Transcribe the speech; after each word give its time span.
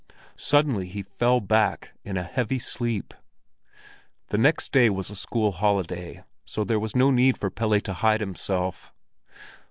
Suddenly 0.39 0.87
he 0.87 1.03
fell 1.03 1.39
back 1.39 1.93
in 2.03 2.17
a 2.17 2.23
heavy 2.23 2.57
sleep. 2.57 3.13
The 4.29 4.37
next 4.39 4.71
day 4.71 4.89
was 4.89 5.11
a 5.11 5.15
school 5.15 5.51
holiday, 5.51 6.23
so 6.43 6.63
there 6.63 6.79
was 6.79 6.95
no 6.95 7.11
need 7.11 7.37
for 7.37 7.51
Pelle 7.51 7.79
to 7.81 7.93
hide 7.93 8.19
himself. 8.19 8.91